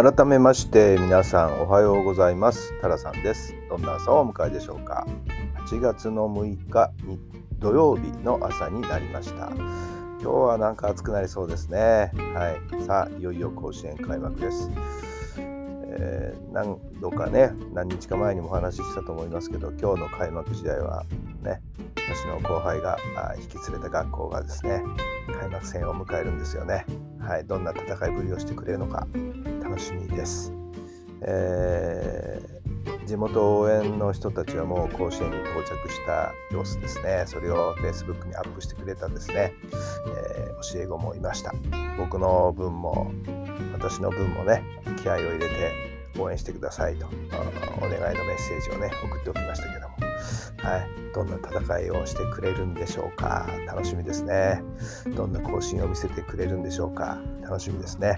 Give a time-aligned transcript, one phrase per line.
[0.00, 2.72] 改めまして皆さんおはようございます。
[2.80, 3.56] タラさんです。
[3.68, 5.04] どんな朝をお迎えでしょうか。
[5.66, 7.18] 8月の6日に
[7.58, 9.48] 土曜日の朝になりました。
[9.48, 12.12] 今日はなんか暑くなりそうですね。
[12.32, 12.84] はい。
[12.84, 14.70] さあいよいよ甲子園開幕です。
[15.36, 21.04] えー、何度かね何日か前にもお話ししたと思いますけど今日の開幕時代は
[21.42, 21.60] ね
[21.96, 22.98] 私の後輩が
[23.36, 24.80] 引き連れた学校がですね
[25.40, 26.86] 開幕戦を迎えるんですよね。
[27.18, 27.44] はい。
[27.44, 29.08] どんな戦いぶりをしてくれるのか。
[29.68, 30.50] 楽しみです。
[31.20, 37.24] えー、地元応援の人たちはもう甲子園に到着した様子ですね。
[37.26, 41.52] それを Facebook にアップしてくれたですね、えー、教え子もいました。
[41.98, 43.12] 僕の分も
[43.74, 44.62] 私の分もね、
[45.02, 45.72] 気合を入れて
[46.18, 47.06] 応援してくださいと
[47.76, 49.96] お願いのメッセージをね送っておきましたけども、
[50.58, 54.62] はい、どんな戦いをしてくれるんでしょうか楽しみですね
[55.14, 58.16] どんな更新を見せてくれるんでしょうか楽しみですね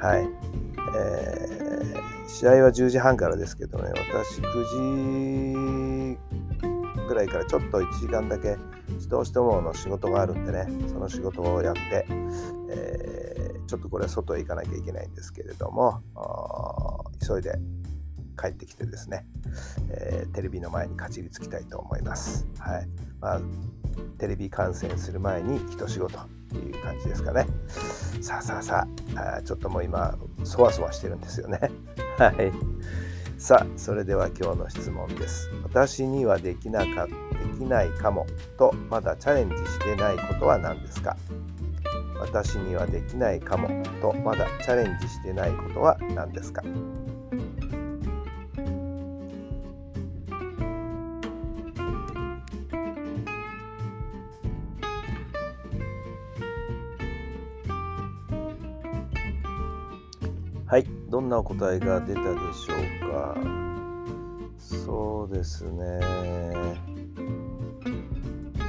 [0.00, 0.49] はい。
[0.96, 6.18] えー、試合は10時半からですけどね、私9時
[7.08, 8.56] ぐらいからちょっと1時間だけ
[9.08, 12.06] どうしてもの仕事があるんでね、その仕事をやって、
[12.70, 16.02] えー、ちょっとこれは外へ行かなきゃいけないんですけれども、
[17.26, 17.58] 急いで
[18.40, 19.26] 帰ってきてですね、
[19.90, 22.46] えー、テレビの前にかじりつきたいと思います。
[22.58, 22.88] はい。
[23.20, 23.40] まあ、
[24.18, 26.18] テレビ観戦する前に一仕事
[26.54, 27.46] っていう感じですかね。
[28.20, 31.58] さあさあさああちょっともう今そわそわしてるんですよね。
[32.18, 32.52] はい。
[33.38, 35.50] さあそれでは今日の質問です。
[35.62, 37.12] 私にはできなかで
[37.58, 38.26] きないかも
[38.58, 41.16] とまだチャレンジしてないことは何ですか？
[42.20, 43.68] 私にはできないかも
[44.02, 46.62] とまだチャレンジしてないことは何ですか？
[60.70, 62.74] はい、どんなお答えが出たでしょ
[63.08, 63.36] うか？
[64.56, 65.98] そうですね。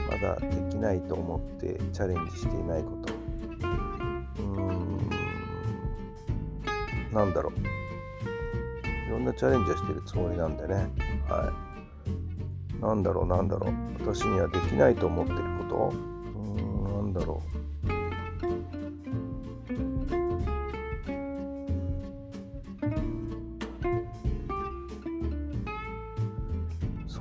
[0.09, 3.13] まだできないと思ってチャレンジしていないこと。
[3.13, 4.97] うーん、
[7.13, 7.53] なんだろう。
[9.07, 10.89] いろんなチャレンジはしてるつもりなんでね。
[11.29, 11.53] は
[12.79, 12.81] い。
[12.81, 13.73] なんだろう、なんだろう。
[13.99, 16.61] 私にはできないと思ってることうー
[17.03, 17.43] ん、なんだろ
[17.85, 17.91] う。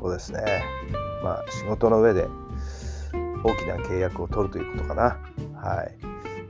[0.01, 0.65] そうですね。
[1.23, 2.27] まあ、仕事の上で
[3.45, 5.19] 大きな契約を取るということかな。
[5.61, 5.95] はい。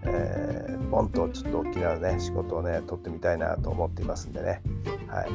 [0.02, 4.62] えー、ポンとちょっと大きなね、仕事をね、取ってみたいなと思っていますんでね。
[5.08, 5.28] はい。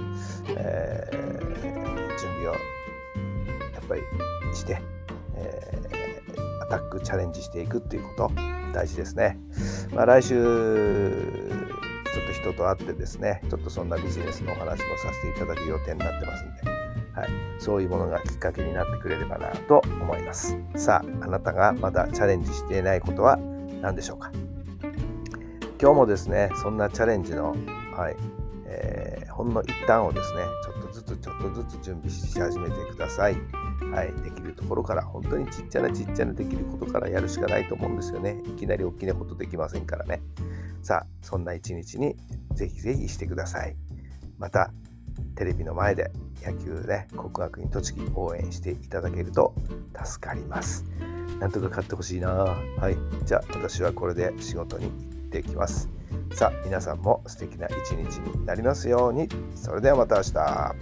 [0.57, 2.57] えー、準備をや
[3.79, 4.01] っぱり
[4.53, 4.81] して、
[5.35, 8.31] えー、アタックチャレンジしていくっていうこと、
[8.73, 9.37] 大事ですね。
[9.93, 10.33] まあ、来週、
[12.13, 16.74] ちょっと人と会ってですね、ちょっとそんなビジネスのお話もさせていただく予定になってますんで、
[17.15, 23.37] はい、そういうものがきっかけになってくれればなと思いますさああなたがまだチャレンジしていないことは
[23.81, 24.31] 何でしょうか？
[25.79, 27.55] 今日もですねそんなチャレンジの、
[27.93, 28.17] はい
[28.65, 33.37] えー、ほんの一端をですねちょっとずつちょっとずつ準備し始めてください
[33.91, 38.41] はい、できるところから本当にちっちゃなちっちゃなできることからやるしかないと思うんですよね。
[38.45, 40.21] いきなり大きなことできませんからね。
[40.81, 42.15] さあ、そんな一日に
[42.53, 43.75] ぜひぜひしてください。
[44.37, 44.71] また、
[45.35, 46.11] テレビの前で
[46.43, 49.53] 野球ね、国学院栃木応援していただけると
[50.03, 50.85] 助かります。
[51.39, 52.29] なんとか勝ってほしいな。
[52.29, 52.97] はい。
[53.25, 54.93] じゃあ私はこれで仕事に行っ
[55.29, 55.89] てきます。
[56.33, 59.27] さあ、皆さんも素敵な一日になりますように。
[59.55, 60.75] それではまた明日。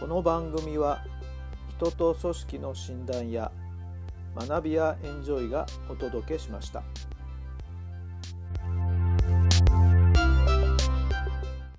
[0.00, 1.04] この番組は
[1.76, 3.52] 人と組織の診断や
[4.36, 6.82] 学びやエンジョイがお届けしました。